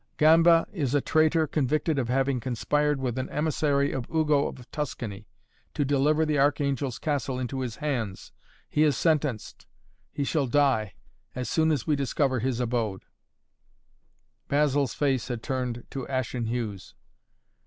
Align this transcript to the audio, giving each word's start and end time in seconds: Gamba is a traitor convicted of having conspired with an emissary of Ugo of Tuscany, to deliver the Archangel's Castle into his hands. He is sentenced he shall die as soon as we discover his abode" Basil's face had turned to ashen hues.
Gamba 0.17 0.67
is 0.73 0.95
a 0.95 0.99
traitor 0.99 1.45
convicted 1.45 1.99
of 1.99 2.09
having 2.09 2.39
conspired 2.39 2.99
with 2.99 3.19
an 3.19 3.29
emissary 3.29 3.91
of 3.91 4.09
Ugo 4.09 4.47
of 4.47 4.71
Tuscany, 4.71 5.27
to 5.75 5.85
deliver 5.85 6.25
the 6.25 6.39
Archangel's 6.39 6.97
Castle 6.97 7.37
into 7.37 7.59
his 7.59 7.75
hands. 7.75 8.31
He 8.67 8.81
is 8.81 8.97
sentenced 8.97 9.67
he 10.11 10.23
shall 10.23 10.47
die 10.47 10.95
as 11.35 11.51
soon 11.51 11.71
as 11.71 11.85
we 11.85 11.95
discover 11.95 12.39
his 12.39 12.59
abode" 12.59 13.05
Basil's 14.49 14.95
face 14.95 15.27
had 15.27 15.43
turned 15.43 15.83
to 15.91 16.07
ashen 16.07 16.47
hues. 16.47 16.95